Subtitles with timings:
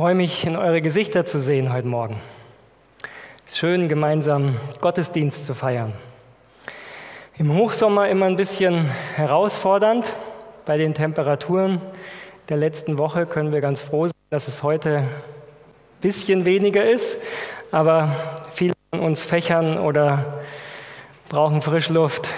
[0.00, 2.18] freue mich, in eure Gesichter zu sehen heute Morgen.
[3.46, 5.92] Es ist schön, gemeinsam Gottesdienst zu feiern.
[7.36, 8.86] Im Hochsommer immer ein bisschen
[9.16, 10.14] herausfordernd.
[10.64, 11.82] Bei den Temperaturen
[12.48, 15.08] der letzten Woche können wir ganz froh sein, dass es heute ein
[16.00, 17.18] bisschen weniger ist.
[17.70, 18.16] Aber
[18.54, 20.40] viele von uns fächern oder
[21.28, 22.30] brauchen Frischluft.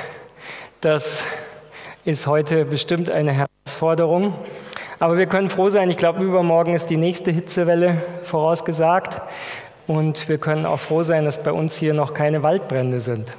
[0.80, 1.22] Das
[2.04, 4.34] ist heute bestimmt eine Herausforderung.
[5.02, 9.20] Aber wir können froh sein, ich glaube, übermorgen ist die nächste Hitzewelle vorausgesagt.
[9.88, 13.32] Und wir können auch froh sein, dass bei uns hier noch keine Waldbrände sind.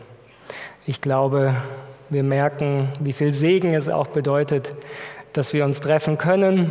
[0.85, 1.55] Ich glaube,
[2.09, 4.73] wir merken, wie viel Segen es auch bedeutet,
[5.31, 6.69] dass wir uns treffen können,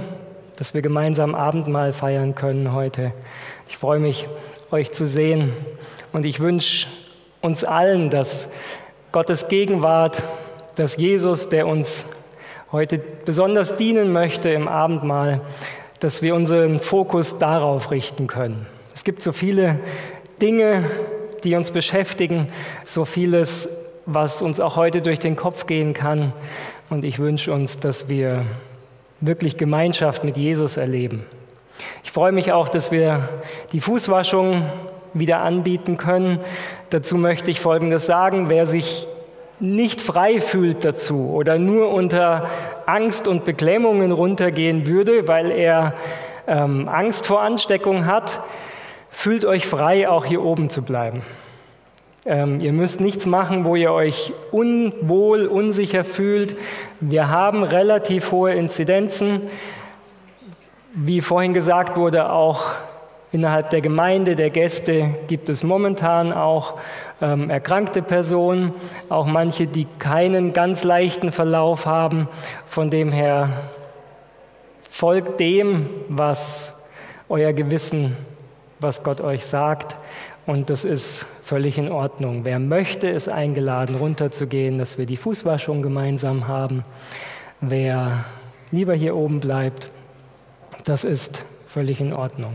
[0.59, 3.14] dass wir gemeinsam Abendmahl feiern können heute.
[3.70, 4.28] Ich freue mich,
[4.70, 5.55] euch zu sehen.
[6.12, 6.86] Und ich wünsche
[7.41, 8.50] uns allen, dass
[9.11, 10.22] Gottes Gegenwart,
[10.77, 12.05] dass Jesus, der uns
[12.73, 15.43] heute besonders dienen möchte im Abendmahl,
[16.01, 18.67] dass wir unseren Fokus darauf richten können.
[18.95, 19.79] Es gibt so viele
[20.41, 20.83] Dinge,
[21.45, 22.48] die uns beschäftigen,
[22.87, 23.69] so vieles,
[24.06, 26.33] was uns auch heute durch den Kopf gehen kann.
[26.89, 28.45] Und ich wünsche uns, dass wir
[29.20, 31.25] wirklich Gemeinschaft mit Jesus erleben.
[32.05, 33.29] Ich freue mich auch, dass wir
[33.73, 34.62] die Fußwaschung
[35.14, 36.39] wieder anbieten können.
[36.91, 38.48] Dazu möchte ich Folgendes sagen.
[38.48, 39.07] Wer sich
[39.62, 42.50] nicht frei fühlt dazu oder nur unter
[42.84, 45.94] Angst und Beklemmungen runtergehen würde, weil er
[46.48, 48.40] ähm, Angst vor Ansteckung hat,
[49.08, 51.22] fühlt euch frei, auch hier oben zu bleiben.
[52.27, 56.56] Ähm, ihr müsst nichts machen, wo ihr euch unwohl, unsicher fühlt.
[57.00, 59.42] Wir haben relativ hohe Inzidenzen.
[60.92, 62.64] Wie vorhin gesagt wurde, auch
[63.33, 66.78] innerhalb der Gemeinde, der Gäste gibt es momentan auch
[67.20, 68.72] ähm, erkrankte Personen,
[69.08, 72.28] auch manche, die keinen ganz leichten Verlauf haben.
[72.66, 73.48] Von dem her
[74.89, 76.74] folgt dem, was
[77.28, 78.16] euer Gewissen,
[78.78, 79.96] was Gott euch sagt.
[80.44, 82.44] Und das ist völlig in Ordnung.
[82.44, 86.84] Wer möchte, ist eingeladen, runterzugehen, dass wir die Fußwaschung gemeinsam haben.
[87.61, 88.24] Wer
[88.70, 89.90] lieber hier oben bleibt,
[90.84, 92.55] das ist völlig in Ordnung.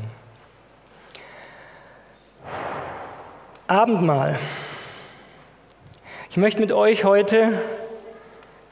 [3.67, 4.39] Abendmahl.
[6.29, 7.51] Ich möchte mit euch heute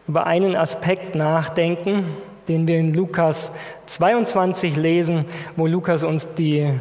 [0.07, 2.06] über einen Aspekt nachdenken,
[2.47, 3.51] den wir in Lukas
[3.88, 5.25] 22 lesen,
[5.57, 6.72] wo Lukas uns die,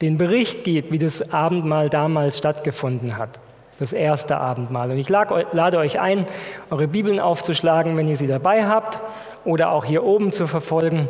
[0.00, 3.40] den Bericht gibt, wie das Abendmahl damals stattgefunden hat.
[3.80, 4.92] Das erste Abendmahl.
[4.92, 6.26] Und ich lade euch ein,
[6.70, 9.00] eure Bibeln aufzuschlagen, wenn ihr sie dabei habt,
[9.44, 11.08] oder auch hier oben zu verfolgen.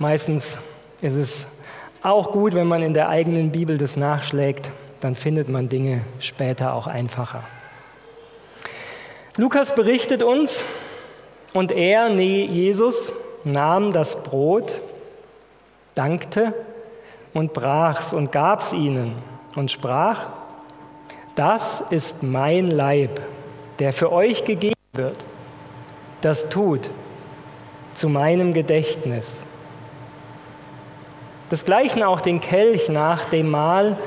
[0.00, 0.58] Meistens
[1.02, 1.46] ist es
[2.02, 6.74] auch gut, wenn man in der eigenen Bibel das nachschlägt dann findet man Dinge später
[6.74, 7.44] auch einfacher.
[9.36, 10.64] Lukas berichtet uns,
[11.52, 13.12] und er, nee, Jesus,
[13.44, 14.80] nahm das Brot,
[15.94, 16.54] dankte
[17.34, 19.14] und brach's und gab's ihnen
[19.56, 20.28] und sprach,
[21.34, 23.20] das ist mein Leib,
[23.78, 25.16] der für euch gegeben wird.
[26.20, 26.90] Das tut
[27.94, 29.42] zu meinem Gedächtnis.
[31.50, 33.98] Desgleichen auch den Kelch nach dem Mahl,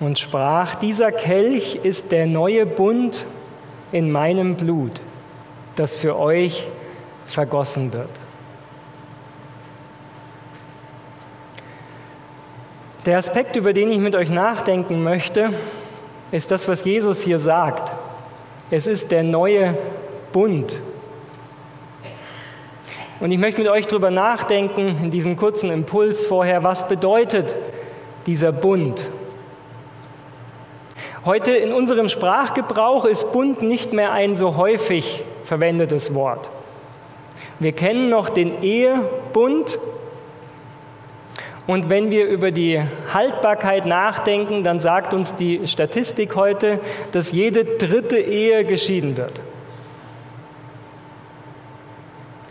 [0.00, 3.26] und sprach, dieser Kelch ist der neue Bund
[3.92, 5.00] in meinem Blut,
[5.76, 6.66] das für euch
[7.26, 8.10] vergossen wird.
[13.06, 15.50] Der Aspekt, über den ich mit euch nachdenken möchte,
[16.30, 17.92] ist das, was Jesus hier sagt.
[18.70, 19.76] Es ist der neue
[20.32, 20.78] Bund.
[23.20, 27.56] Und ich möchte mit euch darüber nachdenken, in diesem kurzen Impuls vorher, was bedeutet
[28.26, 29.00] dieser Bund?
[31.28, 36.48] Heute in unserem Sprachgebrauch ist Bund nicht mehr ein so häufig verwendetes Wort.
[37.58, 39.78] Wir kennen noch den Ehebund.
[41.66, 42.80] Und wenn wir über die
[43.12, 46.80] Haltbarkeit nachdenken, dann sagt uns die Statistik heute,
[47.12, 49.38] dass jede dritte Ehe geschieden wird.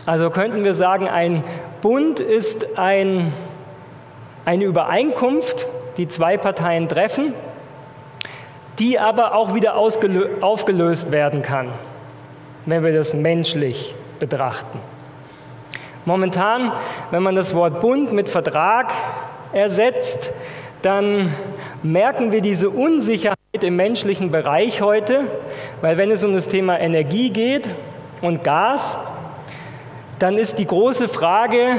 [0.06, 1.42] Also könnten wir sagen, ein
[1.82, 3.32] Bund ist ein,
[4.44, 5.66] eine Übereinkunft,
[5.96, 7.34] die zwei Parteien treffen
[8.78, 11.68] die aber auch wieder aufgelöst werden kann,
[12.66, 14.78] wenn wir das menschlich betrachten.
[16.04, 16.72] Momentan,
[17.10, 18.92] wenn man das Wort Bund mit Vertrag
[19.52, 20.32] ersetzt,
[20.82, 21.34] dann
[21.82, 25.24] merken wir diese Unsicherheit im menschlichen Bereich heute,
[25.80, 27.68] weil wenn es um das Thema Energie geht
[28.22, 28.96] und Gas,
[30.18, 31.76] dann ist die große Frage,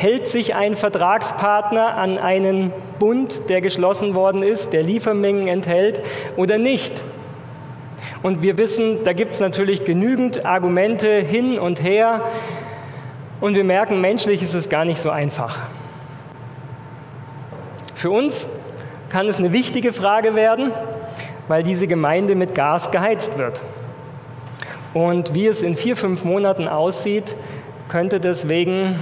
[0.00, 6.02] hält sich ein Vertragspartner an einen Bund, der geschlossen worden ist, der Liefermengen enthält
[6.36, 7.02] oder nicht.
[8.22, 12.22] Und wir wissen, da gibt es natürlich genügend Argumente hin und her.
[13.40, 15.58] Und wir merken, menschlich ist es gar nicht so einfach.
[17.94, 18.46] Für uns
[19.10, 20.70] kann es eine wichtige Frage werden,
[21.48, 23.60] weil diese Gemeinde mit Gas geheizt wird.
[24.94, 27.34] Und wie es in vier, fünf Monaten aussieht,
[27.88, 28.96] könnte deswegen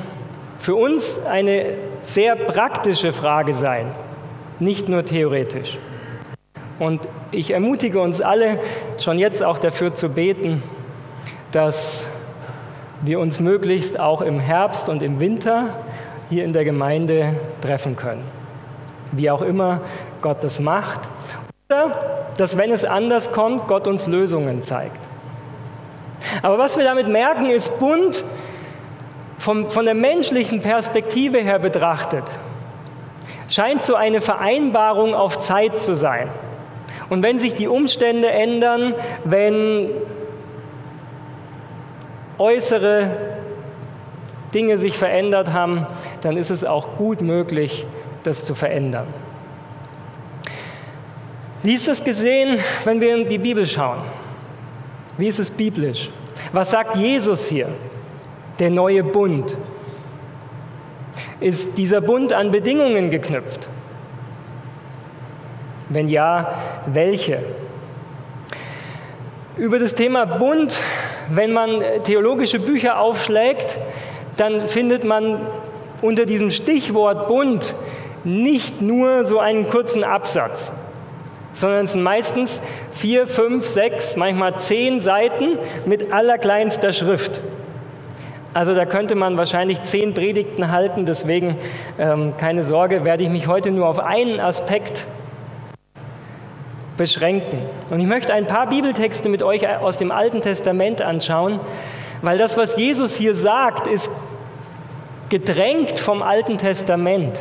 [0.66, 3.86] für uns eine sehr praktische Frage sein,
[4.58, 5.78] nicht nur theoretisch.
[6.80, 8.58] Und ich ermutige uns alle,
[8.98, 10.64] schon jetzt auch dafür zu beten,
[11.52, 12.04] dass
[13.02, 15.68] wir uns möglichst auch im Herbst und im Winter
[16.30, 18.24] hier in der Gemeinde treffen können.
[19.12, 19.82] Wie auch immer
[20.20, 20.98] Gott das macht.
[21.70, 24.98] Oder dass, wenn es anders kommt, Gott uns Lösungen zeigt.
[26.42, 28.24] Aber was wir damit merken, ist bunt
[29.46, 32.24] vom, von der menschlichen Perspektive her betrachtet.
[33.48, 36.28] Scheint so eine Vereinbarung auf Zeit zu sein.
[37.10, 39.90] Und wenn sich die Umstände ändern, wenn
[42.38, 43.08] äußere
[44.52, 45.86] Dinge sich verändert haben,
[46.22, 47.86] dann ist es auch gut möglich,
[48.24, 49.06] das zu verändern.
[51.62, 54.00] Wie ist es gesehen, wenn wir in die Bibel schauen?
[55.16, 56.10] Wie ist es biblisch?
[56.52, 57.68] Was sagt Jesus hier?
[58.58, 59.56] Der neue Bund.
[61.40, 63.68] Ist dieser Bund an Bedingungen geknüpft?
[65.90, 66.54] Wenn ja,
[66.86, 67.40] welche?
[69.56, 70.80] Über das Thema Bund,
[71.30, 73.78] wenn man theologische Bücher aufschlägt,
[74.36, 75.40] dann findet man
[76.02, 77.74] unter diesem Stichwort Bund
[78.24, 80.72] nicht nur so einen kurzen Absatz,
[81.54, 82.60] sondern es sind meistens
[82.90, 87.40] vier, fünf, sechs, manchmal zehn Seiten mit allerkleinster Schrift.
[88.56, 91.58] Also da könnte man wahrscheinlich zehn Predigten halten, deswegen
[91.98, 95.06] ähm, keine Sorge, werde ich mich heute nur auf einen Aspekt
[96.96, 97.58] beschränken.
[97.90, 101.60] Und ich möchte ein paar Bibeltexte mit euch aus dem Alten Testament anschauen,
[102.22, 104.08] weil das, was Jesus hier sagt, ist
[105.28, 107.38] gedrängt vom Alten Testament.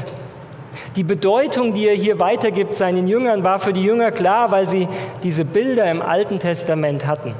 [0.97, 4.89] Die Bedeutung, die er hier weitergibt seinen Jüngern, war für die Jünger klar, weil sie
[5.23, 7.35] diese Bilder im Alten Testament hatten.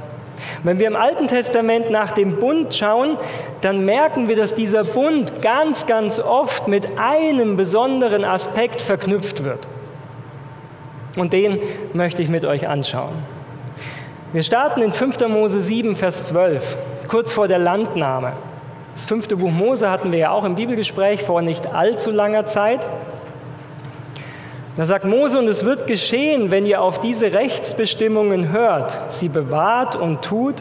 [0.63, 3.17] Wenn wir im Alten Testament nach dem Bund schauen,
[3.61, 9.67] dann merken wir, dass dieser Bund ganz, ganz oft mit einem besonderen Aspekt verknüpft wird.
[11.15, 11.61] Und den
[11.93, 13.13] möchte ich mit euch anschauen.
[14.33, 15.27] Wir starten in 5.
[15.29, 16.77] Mose 7, Vers 12,
[17.07, 18.33] kurz vor der Landnahme.
[18.95, 22.85] Das fünfte Buch Mose hatten wir ja auch im Bibelgespräch vor nicht allzu langer Zeit.
[24.75, 29.95] Da sagt Mose, und es wird geschehen, wenn ihr auf diese Rechtsbestimmungen hört, sie bewahrt
[29.95, 30.55] und tut,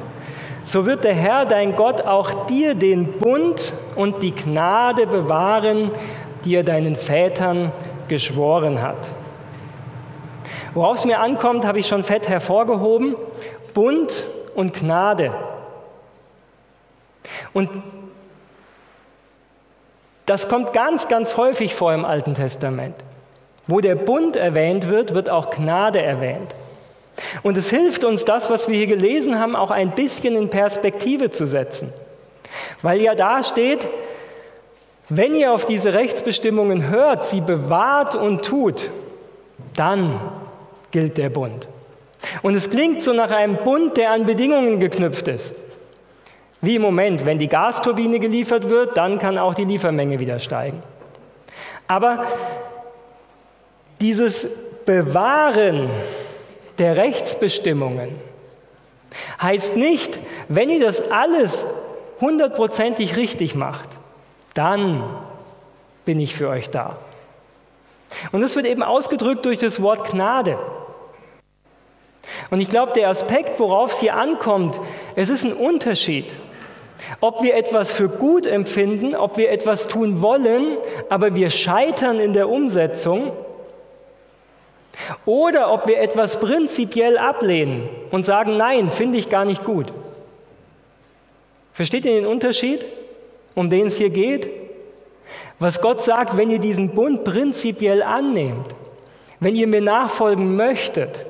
[0.62, 5.90] so wird der Herr, dein Gott, auch dir den Bund und die Gnade bewahren,
[6.44, 7.72] die er deinen Vätern
[8.08, 9.08] geschworen hat.
[10.75, 13.17] Worauf es mir ankommt, habe ich schon fett hervorgehoben.
[13.75, 14.25] Bund
[14.55, 15.32] und Gnade.
[17.52, 17.69] Und
[20.26, 22.94] das kommt ganz, ganz häufig vor im Alten Testament.
[23.66, 26.55] Wo der Bund erwähnt wird, wird auch Gnade erwähnt.
[27.43, 31.31] Und es hilft uns, das, was wir hier gelesen haben, auch ein bisschen in Perspektive
[31.31, 31.93] zu setzen.
[32.82, 33.88] Weil ja da steht,
[35.08, 38.90] wenn ihr auf diese Rechtsbestimmungen hört, sie bewahrt und tut,
[39.76, 40.20] dann
[40.90, 41.69] gilt der Bund.
[42.43, 45.55] Und es klingt so nach einem Bund, der an Bedingungen geknüpft ist.
[46.60, 50.82] Wie im Moment, wenn die Gasturbine geliefert wird, dann kann auch die Liefermenge wieder steigen.
[51.87, 52.25] Aber
[54.01, 54.48] dieses
[54.84, 55.89] Bewahren
[56.79, 58.10] der Rechtsbestimmungen
[59.41, 61.67] heißt nicht, wenn ihr das alles
[62.20, 63.89] hundertprozentig richtig macht,
[64.55, 65.03] dann
[66.05, 66.96] bin ich für euch da.
[68.32, 70.58] Und das wird eben ausgedrückt durch das Wort Gnade.
[72.51, 74.81] Und ich glaube, der Aspekt, worauf es hier ankommt,
[75.17, 76.32] es ist ein Unterschied.
[77.20, 80.77] Ob wir etwas für gut empfinden, ob wir etwas tun wollen,
[81.08, 83.32] aber wir scheitern in der Umsetzung,
[85.27, 89.93] oder ob wir etwas prinzipiell ablehnen und sagen, nein, finde ich gar nicht gut.
[91.72, 92.86] Versteht ihr den Unterschied,
[93.55, 94.48] um den es hier geht?
[95.58, 98.74] Was Gott sagt, wenn ihr diesen Bund prinzipiell annehmt,
[99.41, 101.27] wenn ihr mir nachfolgen möchtet,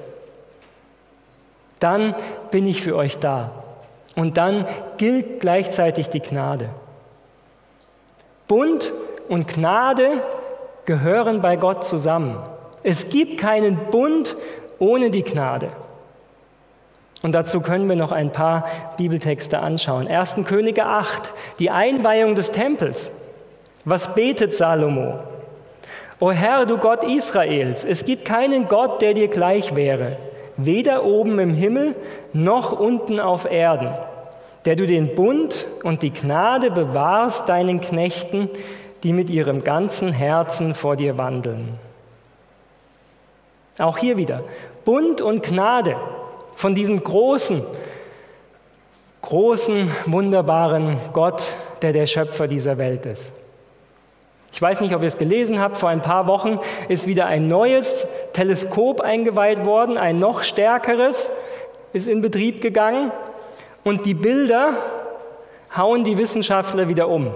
[1.81, 2.15] dann
[2.51, 3.65] bin ich für euch da.
[4.17, 4.67] Und dann
[4.97, 6.71] gilt gleichzeitig die Gnade.
[8.47, 8.93] Bund
[9.29, 10.23] und Gnade
[10.85, 12.39] gehören bei Gott zusammen.
[12.85, 14.37] Es gibt keinen Bund
[14.79, 15.71] ohne die Gnade.
[17.23, 18.67] Und dazu können wir noch ein paar
[18.99, 20.07] Bibeltexte anschauen.
[20.07, 20.37] 1.
[20.45, 23.11] Könige 8, die Einweihung des Tempels.
[23.87, 25.19] Was betet Salomo?
[26.21, 30.19] O Herr, du Gott Israels, es gibt keinen Gott, der dir gleich wäre,
[30.57, 31.97] weder oben im Himmel
[32.33, 33.95] noch unten auf Erden.
[34.65, 38.49] der du den Bund und die Gnade bewahrst deinen Knechten,
[39.03, 41.79] die mit ihrem ganzen Herzen vor dir wandeln.
[43.79, 44.43] Auch hier wieder.
[44.85, 45.97] Bund und Gnade
[46.55, 47.63] von diesem großen,
[49.23, 51.43] großen, wunderbaren Gott,
[51.83, 53.33] der der Schöpfer dieser Welt ist.
[54.53, 57.49] Ich weiß nicht, ob ihr es gelesen habt, vor ein paar Wochen ist wieder ein
[57.49, 61.33] neues Teleskop eingeweiht worden, ein noch stärkeres
[61.93, 63.11] ist in Betrieb gegangen.
[63.83, 64.75] Und die Bilder
[65.77, 67.35] hauen die Wissenschaftler wieder um,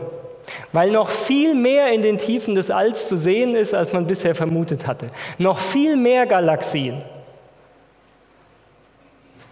[0.73, 4.35] weil noch viel mehr in den Tiefen des Alls zu sehen ist, als man bisher
[4.35, 5.11] vermutet hatte.
[5.39, 7.03] Noch viel mehr Galaxien,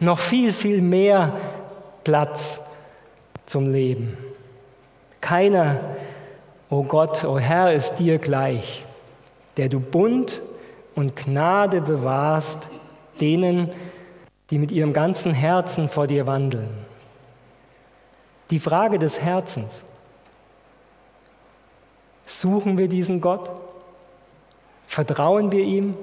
[0.00, 1.33] noch viel, viel mehr
[2.05, 2.61] Platz
[3.47, 4.17] zum Leben.
[5.21, 5.81] Keiner,
[6.69, 8.85] o oh Gott, o oh Herr, ist dir gleich,
[9.57, 10.43] der du Bund
[10.95, 12.69] und Gnade bewahrst
[13.21, 13.71] denen,
[14.50, 16.69] die mit ihrem ganzen Herzen vor dir wandeln.
[18.50, 19.85] Die Frage des Herzens.
[22.26, 23.50] Suchen wir diesen Gott?
[24.88, 25.95] Vertrauen wir ihm?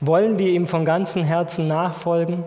[0.00, 2.44] Wollen wir ihm von ganzem Herzen nachfolgen?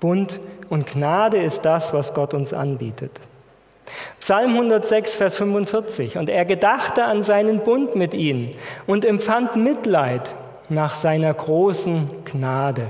[0.00, 0.40] Bund
[0.70, 3.12] und Gnade ist das, was Gott uns anbietet.
[4.20, 6.18] Psalm 106, Vers 45.
[6.18, 8.52] Und er gedachte an seinen Bund mit ihnen
[8.86, 10.30] und empfand Mitleid
[10.68, 12.88] nach seiner großen Gnade.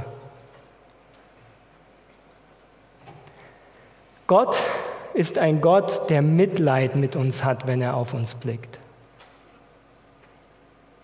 [4.26, 4.58] Gott
[5.18, 8.78] ist ein Gott, der Mitleid mit uns hat, wenn er auf uns blickt.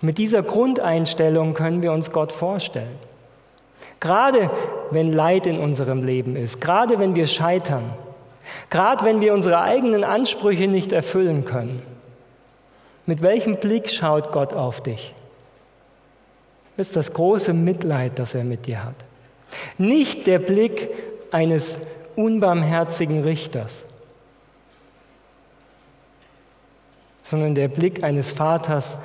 [0.00, 2.96] Mit dieser Grundeinstellung können wir uns Gott vorstellen.
[3.98, 4.50] Gerade
[4.90, 7.92] wenn Leid in unserem Leben ist, gerade wenn wir scheitern,
[8.70, 11.82] gerade wenn wir unsere eigenen Ansprüche nicht erfüllen können.
[13.06, 15.12] Mit welchem Blick schaut Gott auf dich?
[16.76, 18.94] Das ist das große Mitleid, das er mit dir hat.
[19.76, 20.90] Nicht der Blick
[21.32, 21.80] eines
[22.14, 23.84] unbarmherzigen Richters,
[27.34, 28.96] sondern der Blick eines Vaters,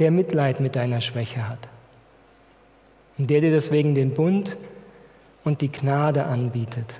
[0.00, 1.60] der Mitleid mit deiner Schwäche hat
[3.16, 4.56] und der dir deswegen den Bund
[5.44, 6.92] und die Gnade anbietet.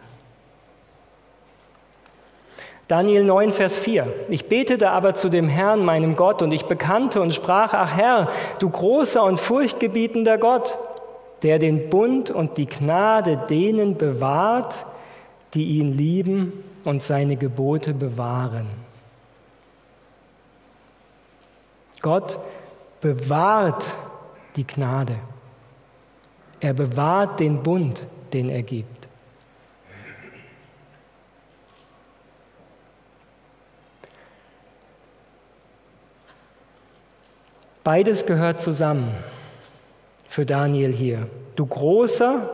[2.87, 4.07] Daniel 9, Vers 4.
[4.29, 8.29] Ich betete aber zu dem Herrn, meinem Gott, und ich bekannte und sprach, ach Herr,
[8.61, 10.79] du großer und furchtgebietender Gott,
[11.43, 14.87] der den Bund und die Gnade denen bewahrt,
[15.55, 16.53] die ihn lieben
[16.85, 18.88] und seine Gebote bewahren.
[22.01, 22.39] Gott
[23.01, 23.85] bewahrt
[24.57, 25.17] die Gnade.
[26.61, 29.09] Er bewahrt den Bund, den er gibt.
[37.85, 39.15] Beides gehört zusammen
[40.29, 41.27] für Daniel hier.
[41.57, 42.51] Du großer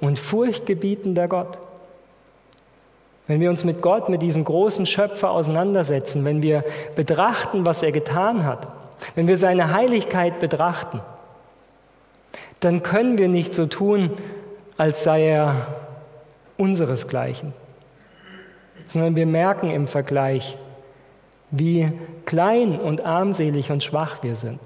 [0.00, 1.58] und furchtgebietender Gott.
[3.26, 7.90] Wenn wir uns mit Gott, mit diesem großen Schöpfer auseinandersetzen, wenn wir betrachten, was er
[7.90, 8.68] getan hat,
[9.14, 11.00] wenn wir seine Heiligkeit betrachten,
[12.60, 14.10] dann können wir nicht so tun,
[14.76, 15.66] als sei er
[16.56, 17.52] unseresgleichen,
[18.88, 20.56] sondern wir merken im Vergleich,
[21.50, 21.92] wie
[22.24, 24.60] klein und armselig und schwach wir sind.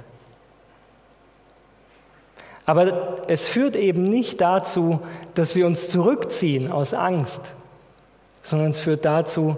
[2.67, 5.01] Aber es führt eben nicht dazu,
[5.35, 7.41] dass wir uns zurückziehen aus Angst,
[8.43, 9.57] sondern es führt dazu,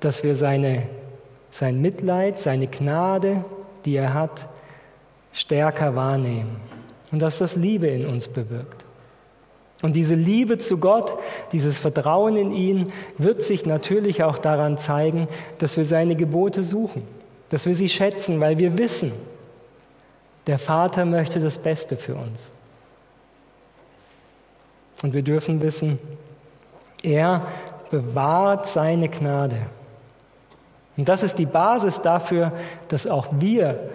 [0.00, 0.84] dass wir seine,
[1.50, 3.44] sein Mitleid, seine Gnade,
[3.84, 4.46] die er hat,
[5.32, 6.56] stärker wahrnehmen
[7.10, 8.84] und dass das Liebe in uns bewirkt.
[9.82, 11.12] Und diese Liebe zu Gott,
[11.50, 17.02] dieses Vertrauen in ihn wird sich natürlich auch daran zeigen, dass wir seine Gebote suchen,
[17.50, 19.12] dass wir sie schätzen, weil wir wissen,
[20.46, 22.52] der Vater möchte das Beste für uns.
[25.02, 25.98] Und wir dürfen wissen,
[27.02, 27.46] er
[27.90, 29.66] bewahrt seine Gnade.
[30.96, 32.52] Und das ist die Basis dafür,
[32.88, 33.90] dass auch wir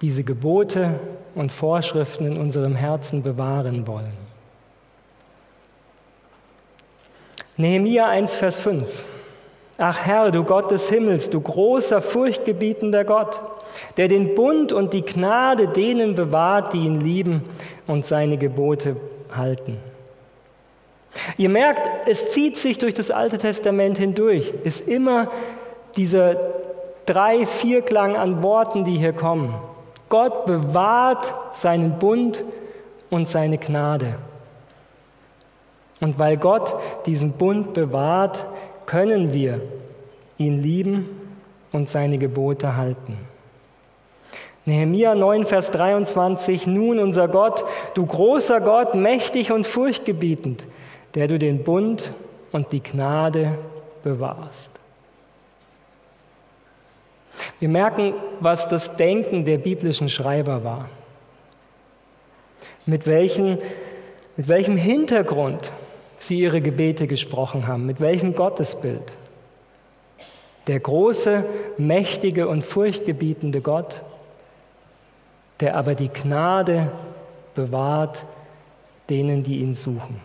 [0.00, 1.00] diese Gebote
[1.34, 4.12] und Vorschriften in unserem Herzen bewahren wollen.
[7.56, 9.04] Nehemiah 1, Vers 5.
[9.76, 13.40] Ach Herr, du Gott des Himmels, du großer, furchtgebietender Gott,
[13.96, 17.44] der den Bund und die Gnade denen bewahrt, die ihn lieben
[17.86, 18.96] und seine Gebote
[19.34, 19.78] halten.
[21.38, 25.30] Ihr merkt, es zieht sich durch das Alte Testament hindurch, ist immer
[25.96, 26.36] dieser
[27.06, 29.54] drei, vier Klang an Worten, die hier kommen.
[30.08, 32.44] Gott bewahrt seinen Bund
[33.10, 34.16] und seine Gnade.
[36.00, 36.74] Und weil Gott
[37.06, 38.46] diesen Bund bewahrt,
[38.86, 39.60] können wir
[40.38, 41.08] ihn lieben
[41.72, 43.18] und seine Gebote halten.
[44.64, 50.64] Nehemiah 9, Vers 23, nun unser Gott, du großer Gott, mächtig und furchtgebietend,
[51.14, 52.12] der du den Bund
[52.52, 53.58] und die Gnade
[54.02, 54.79] bewahrst.
[57.58, 60.88] Wir merken, was das Denken der biblischen Schreiber war.
[62.86, 63.58] Mit, welchen,
[64.36, 65.72] mit welchem Hintergrund
[66.18, 69.12] sie ihre Gebete gesprochen haben, mit welchem Gottesbild.
[70.66, 71.44] Der große,
[71.78, 74.02] mächtige und furchtgebietende Gott,
[75.60, 76.92] der aber die Gnade
[77.54, 78.24] bewahrt
[79.08, 80.20] denen, die ihn suchen.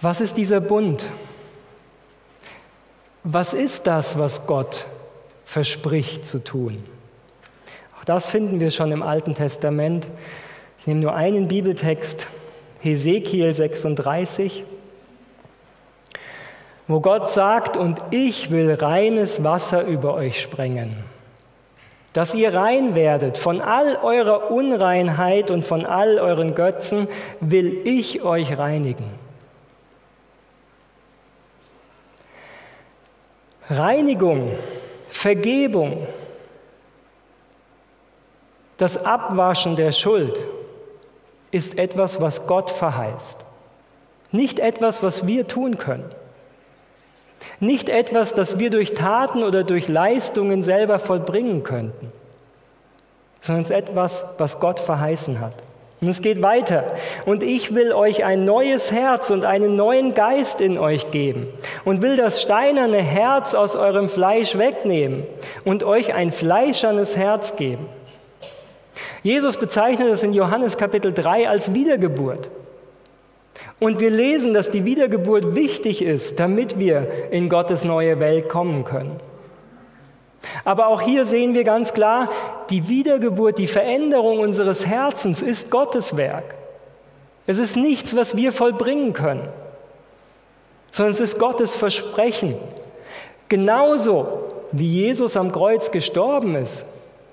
[0.00, 1.06] Was ist dieser Bund?
[3.26, 4.84] Was ist das, was Gott
[5.46, 6.84] verspricht zu tun?
[7.98, 10.06] Auch das finden wir schon im Alten Testament.
[10.78, 12.26] Ich nehme nur einen Bibeltext,
[12.80, 14.64] Hesekiel 36,
[16.86, 20.94] wo Gott sagt, und ich will reines Wasser über euch sprengen,
[22.12, 27.08] dass ihr rein werdet von all eurer Unreinheit und von all euren Götzen,
[27.40, 29.23] will ich euch reinigen.
[33.70, 34.52] Reinigung,
[35.08, 36.06] Vergebung,
[38.76, 40.38] das Abwaschen der Schuld
[41.50, 43.44] ist etwas, was Gott verheißt.
[44.32, 46.10] Nicht etwas, was wir tun können.
[47.60, 52.12] Nicht etwas, das wir durch Taten oder durch Leistungen selber vollbringen könnten,
[53.40, 55.54] sondern es ist etwas, was Gott verheißen hat.
[56.04, 56.86] Und es geht weiter.
[57.24, 61.48] Und ich will euch ein neues Herz und einen neuen Geist in euch geben
[61.86, 65.22] und will das steinerne Herz aus eurem Fleisch wegnehmen
[65.64, 67.86] und euch ein fleischernes Herz geben.
[69.22, 72.50] Jesus bezeichnet es in Johannes Kapitel 3 als Wiedergeburt.
[73.80, 78.84] Und wir lesen, dass die Wiedergeburt wichtig ist, damit wir in Gottes neue Welt kommen
[78.84, 79.18] können.
[80.64, 82.28] Aber auch hier sehen wir ganz klar,
[82.70, 86.54] die Wiedergeburt, die Veränderung unseres Herzens ist Gottes Werk.
[87.46, 89.48] Es ist nichts, was wir vollbringen können,
[90.90, 92.56] sondern es ist Gottes Versprechen.
[93.48, 96.86] Genauso wie Jesus am Kreuz gestorben ist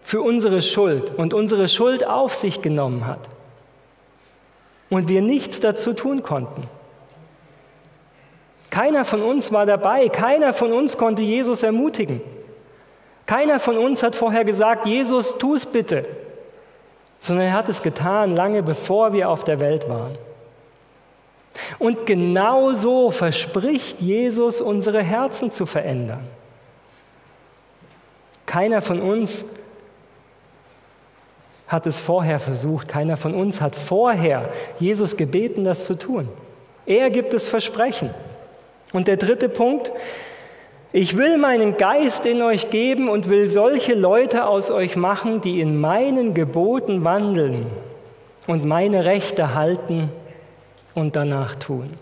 [0.03, 3.19] für unsere Schuld und unsere Schuld auf sich genommen hat
[4.89, 6.63] und wir nichts dazu tun konnten.
[8.69, 12.21] Keiner von uns war dabei, keiner von uns konnte Jesus ermutigen.
[13.31, 16.03] Keiner von uns hat vorher gesagt, Jesus, tu es bitte,
[17.21, 20.17] sondern er hat es getan, lange bevor wir auf der Welt waren.
[21.79, 26.27] Und genauso verspricht Jesus, unsere Herzen zu verändern.
[28.45, 29.45] Keiner von uns
[31.67, 36.27] hat es vorher versucht, keiner von uns hat vorher Jesus gebeten, das zu tun.
[36.85, 38.13] Er gibt es Versprechen.
[38.91, 39.89] Und der dritte Punkt,
[40.93, 45.61] ich will meinen Geist in euch geben und will solche Leute aus euch machen, die
[45.61, 47.67] in meinen Geboten wandeln
[48.47, 50.09] und meine Rechte halten
[50.93, 51.93] und danach tun.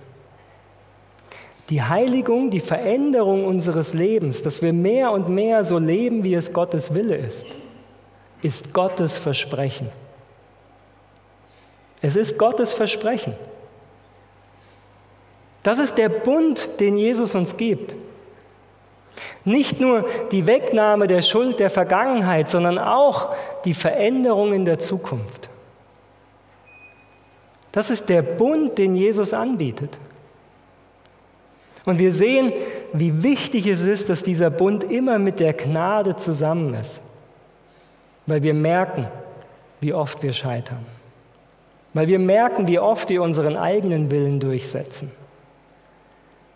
[1.69, 6.51] Die Heiligung, die Veränderung unseres Lebens, dass wir mehr und mehr so leben, wie es
[6.51, 7.45] Gottes Wille ist,
[8.41, 9.89] ist Gottes Versprechen.
[12.01, 13.33] Es ist Gottes Versprechen.
[15.61, 17.93] Das ist der Bund, den Jesus uns gibt.
[19.45, 25.49] Nicht nur die Wegnahme der Schuld der Vergangenheit, sondern auch die Veränderung in der Zukunft.
[27.71, 29.97] Das ist der Bund, den Jesus anbietet.
[31.85, 32.51] Und wir sehen,
[32.93, 37.01] wie wichtig es ist, dass dieser Bund immer mit der Gnade zusammen ist.
[38.25, 39.07] Weil wir merken,
[39.79, 40.85] wie oft wir scheitern.
[41.93, 45.11] Weil wir merken, wie oft wir unseren eigenen Willen durchsetzen.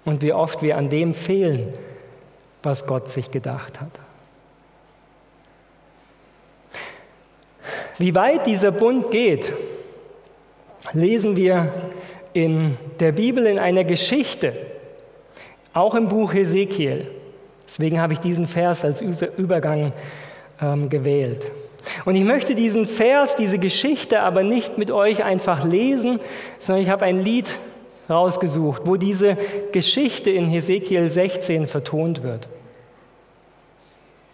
[0.06, 1.74] Und wie oft wir an dem fehlen,
[2.64, 3.92] was Gott sich gedacht hat.
[7.98, 9.54] Wie weit dieser Bund geht,
[10.94, 11.72] lesen wir
[12.34, 14.54] in der Bibel in einer Geschichte,
[15.74, 17.10] auch im Buch Hesekiel.
[17.68, 19.94] Deswegen habe ich diesen Vers als Übergang
[20.62, 21.52] ähm, gewählt.
[22.06, 26.20] Und ich möchte diesen Vers, diese Geschichte aber nicht mit euch einfach lesen,
[26.60, 27.60] sondern ich habe ein Lied
[28.10, 29.38] rausgesucht, wo diese
[29.72, 32.48] Geschichte in Hesekiel 16 vertont wird.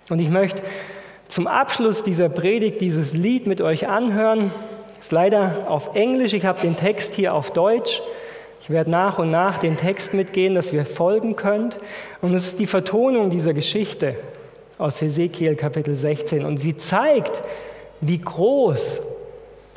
[0.09, 0.63] Und ich möchte
[1.27, 4.51] zum Abschluss dieser Predigt dieses Lied mit euch anhören.
[4.99, 8.01] Ist leider auf Englisch, ich habe den Text hier auf Deutsch.
[8.61, 11.77] Ich werde nach und nach den Text mitgehen, dass ihr folgen könnt.
[12.21, 14.15] Und es ist die Vertonung dieser Geschichte
[14.77, 16.45] aus Hesekiel Kapitel 16.
[16.45, 17.43] Und sie zeigt,
[18.01, 19.01] wie groß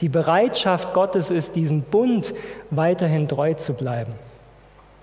[0.03, 2.35] die Bereitschaft Gottes ist, diesen Bund
[2.71, 4.13] weiterhin treu zu bleiben,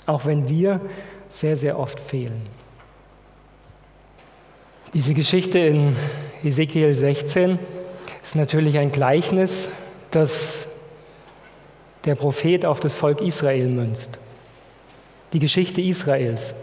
[0.06, 0.82] auch wenn wir
[1.30, 2.46] sehr, sehr oft fehlen.
[4.94, 5.96] Diese Geschichte in
[6.44, 7.58] Ezekiel 16
[8.22, 9.70] ist natürlich ein Gleichnis,
[10.12, 10.68] das
[12.06, 14.18] der Prophet auf das Volk Israel münzt.
[15.32, 16.54] Die Geschichte Israels,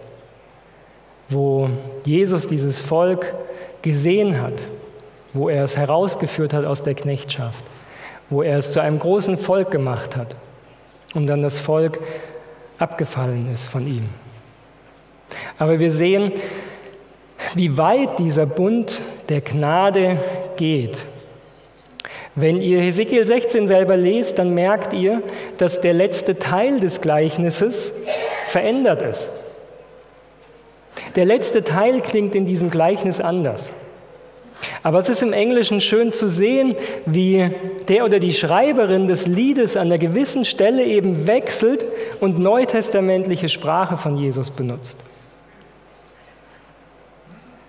[1.28, 1.70] wo
[2.04, 3.34] Jesus dieses Volk
[3.80, 4.60] gesehen hat,
[5.32, 7.64] wo er es herausgeführt hat aus der Knechtschaft,
[8.30, 10.34] wo er es zu einem großen Volk gemacht hat
[11.14, 11.98] und dann das Volk
[12.78, 14.08] abgefallen ist von ihm.
[15.58, 16.32] Aber wir sehen,
[17.54, 20.18] wie weit dieser Bund der Gnade
[20.56, 20.98] geht.
[22.34, 25.22] Wenn ihr Hesekiel 16 selber lest, dann merkt ihr,
[25.56, 27.92] dass der letzte Teil des Gleichnisses
[28.46, 29.30] verändert ist.
[31.14, 33.72] Der letzte Teil klingt in diesem Gleichnis anders.
[34.82, 37.50] Aber es ist im Englischen schön zu sehen, wie
[37.88, 41.84] der oder die Schreiberin des Liedes an einer gewissen Stelle eben wechselt
[42.20, 44.98] und neutestamentliche Sprache von Jesus benutzt.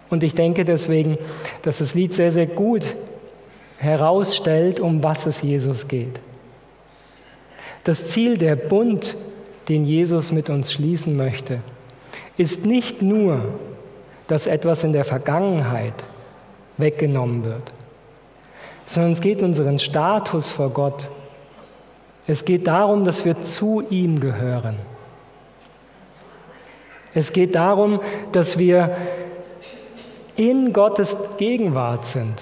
[0.09, 1.17] Und ich denke deswegen,
[1.63, 2.95] dass das Lied sehr, sehr gut
[3.77, 6.19] herausstellt, um was es Jesus geht.
[7.83, 9.17] Das Ziel der Bund,
[9.69, 11.59] den Jesus mit uns schließen möchte,
[12.37, 13.59] ist nicht nur,
[14.27, 15.93] dass etwas in der Vergangenheit
[16.77, 17.71] weggenommen wird,
[18.85, 21.09] sondern es geht um unseren Status vor Gott.
[22.27, 24.77] Es geht darum, dass wir zu ihm gehören.
[27.13, 27.99] Es geht darum,
[28.31, 28.95] dass wir
[30.35, 32.41] in Gottes Gegenwart sind.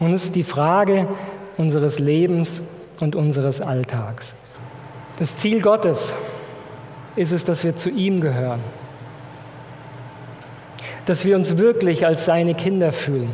[0.00, 1.08] Und es ist die Frage
[1.56, 2.62] unseres Lebens
[3.00, 4.34] und unseres Alltags.
[5.18, 6.14] Das Ziel Gottes
[7.16, 8.60] ist es, dass wir zu ihm gehören,
[11.08, 13.32] dass wir uns wirklich als seine Kinder fühlen,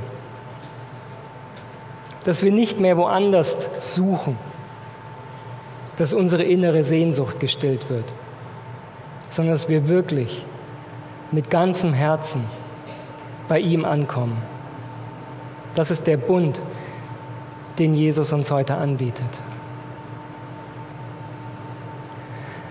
[2.22, 4.38] dass wir nicht mehr woanders suchen,
[5.96, 8.04] dass unsere innere Sehnsucht gestillt wird,
[9.30, 10.44] sondern dass wir wirklich
[11.32, 12.44] mit ganzem Herzen
[13.48, 14.40] bei ihm ankommen.
[15.74, 16.62] Das ist der Bund,
[17.80, 19.26] den Jesus uns heute anbietet.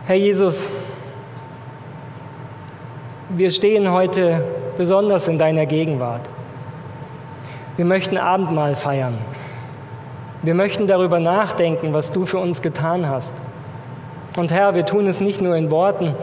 [0.05, 0.65] Herr Jesus,
[3.27, 6.21] wir stehen heute besonders in deiner Gegenwart.
[7.75, 9.17] Wir möchten Abendmahl feiern.
[10.43, 13.33] Wir möchten darüber nachdenken, was du für uns getan hast.
[14.35, 16.15] Und Herr, wir tun es nicht nur in Worten,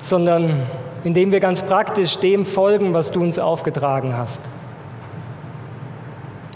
[0.00, 0.60] sondern
[1.04, 4.40] indem wir ganz praktisch dem folgen, was du uns aufgetragen hast.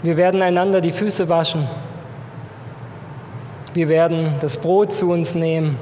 [0.01, 1.67] Wir werden einander die Füße waschen.
[3.73, 5.77] Wir werden das Brot zu uns nehmen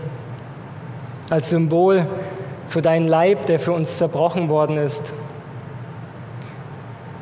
[1.29, 2.05] als Symbol
[2.67, 5.13] für deinen Leib, der für uns zerbrochen worden ist.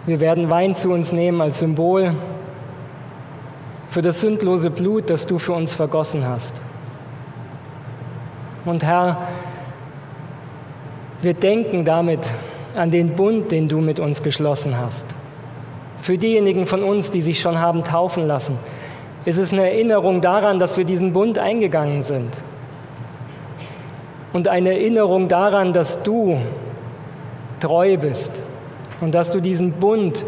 [0.08, 2.14] Wir werden Wein zu uns nehmen als Symbol
[3.90, 6.54] für das sündlose Blut, das du für uns vergossen hast.
[8.66, 9.30] Und Herr,
[11.24, 12.20] wir denken damit
[12.76, 15.08] an den Bund, den du mit uns geschlossen hast.
[16.04, 18.60] Für diejenigen von uns, die sich schon haben taufen lassen,
[19.26, 22.38] ist es eine Erinnerung daran, dass wir diesen Bund eingegangen sind.
[24.34, 26.38] Und eine Erinnerung daran, dass du
[27.60, 28.34] treu bist
[29.02, 30.26] und dass du diesen Bund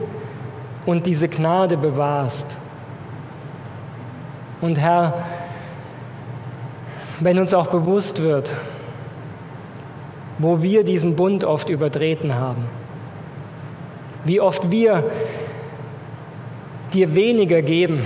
[0.85, 2.55] und diese Gnade bewahrst.
[4.61, 5.25] Und Herr,
[7.19, 8.51] wenn uns auch bewusst wird,
[10.39, 12.65] wo wir diesen Bund oft übertreten haben,
[14.23, 15.03] wie oft wir
[16.93, 18.03] dir weniger geben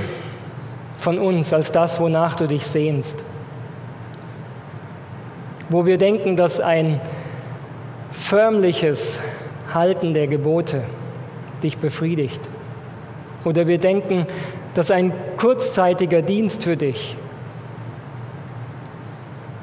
[0.98, 3.24] von uns als das, wonach du dich sehnst.
[5.70, 7.00] Wo wir denken, dass ein
[8.12, 9.20] förmliches
[9.74, 10.84] Halten der Gebote
[11.64, 12.42] dich befriedigt.
[13.46, 14.26] Oder wir denken,
[14.74, 17.18] dass ein kurzzeitiger Dienst für dich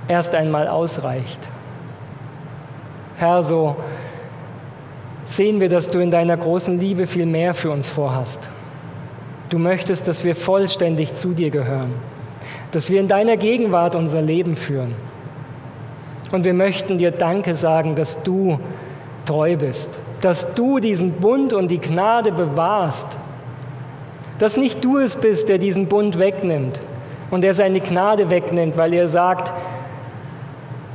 [0.08, 1.40] erst einmal ausreicht.
[3.18, 3.76] Herr, so
[5.26, 8.48] sehen wir, dass du in deiner großen Liebe viel mehr für uns vorhast.
[9.50, 11.92] Du möchtest, dass wir vollständig zu dir gehören,
[12.70, 14.94] dass wir in deiner Gegenwart unser Leben führen.
[16.30, 18.60] Und wir möchten dir Danke sagen, dass du
[19.28, 19.90] treu bist,
[20.22, 23.16] dass du diesen Bund und die Gnade bewahrst,
[24.38, 26.80] dass nicht du es bist, der diesen Bund wegnimmt
[27.30, 29.52] und der seine Gnade wegnimmt, weil er sagt,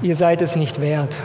[0.02, 1.16] ihr seid es nicht wert,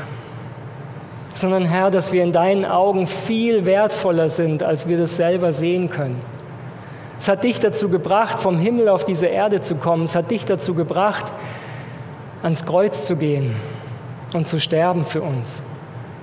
[1.32, 5.88] sondern Herr, dass wir in deinen Augen viel wertvoller sind, als wir das selber sehen
[5.88, 6.20] können.
[7.18, 10.04] Es hat dich dazu gebracht, vom Himmel auf diese Erde zu kommen.
[10.04, 11.32] Es hat dich dazu gebracht,
[12.42, 13.56] ans Kreuz zu gehen
[14.34, 15.62] und zu sterben für uns.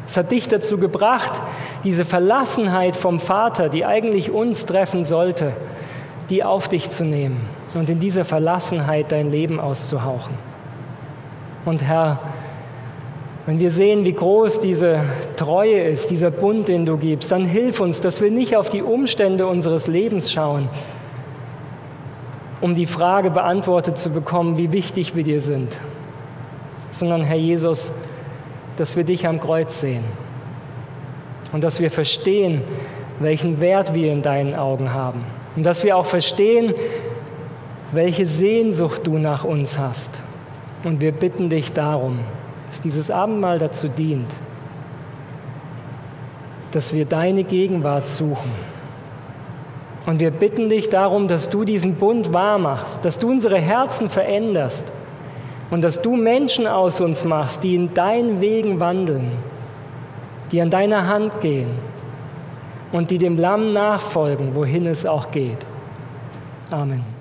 [0.07, 1.41] Es hat dich dazu gebracht,
[1.83, 5.53] diese Verlassenheit vom Vater, die eigentlich uns treffen sollte,
[6.29, 7.41] die auf dich zu nehmen
[7.73, 10.33] und in dieser Verlassenheit dein Leben auszuhauchen.
[11.65, 12.19] Und Herr,
[13.45, 15.01] wenn wir sehen, wie groß diese
[15.35, 18.81] Treue ist, dieser Bund, den du gibst, dann hilf uns, dass wir nicht auf die
[18.81, 20.67] Umstände unseres Lebens schauen,
[22.61, 25.75] um die Frage beantwortet zu bekommen, wie wichtig wir dir sind,
[26.91, 27.91] sondern Herr Jesus,
[28.77, 30.03] dass wir dich am Kreuz sehen
[31.51, 32.61] und dass wir verstehen,
[33.19, 35.23] welchen Wert wir in deinen Augen haben
[35.55, 36.73] und dass wir auch verstehen,
[37.91, 40.09] welche Sehnsucht du nach uns hast.
[40.83, 42.19] Und wir bitten dich darum,
[42.69, 44.29] dass dieses Abendmahl dazu dient,
[46.71, 48.51] dass wir deine Gegenwart suchen.
[50.05, 54.09] Und wir bitten dich darum, dass du diesen Bund wahr machst, dass du unsere Herzen
[54.09, 54.91] veränderst
[55.71, 59.27] und dass du Menschen aus uns machst, die in deinen Wegen wandeln,
[60.51, 61.69] die an deiner Hand gehen
[62.91, 65.65] und die dem Lamm nachfolgen, wohin es auch geht.
[66.71, 67.14] Amen.